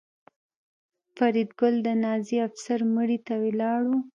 فریدګل 1.15 1.75
د 1.87 1.89
نازي 2.03 2.37
افسر 2.47 2.79
مړي 2.95 3.17
ته 3.27 3.33
ولاړ 3.43 3.81
و 3.89 3.91